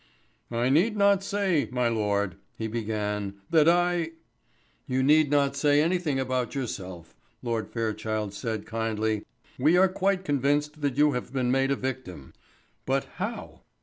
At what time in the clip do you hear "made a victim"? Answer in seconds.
11.51-12.33